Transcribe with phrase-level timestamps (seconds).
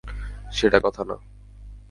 [0.51, 1.15] সেটা কথা না।